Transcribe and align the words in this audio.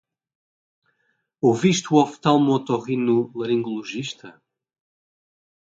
Ouviste 1.49 1.89
o 1.93 1.95
oftalmotorrinolaringologista? 2.05 4.27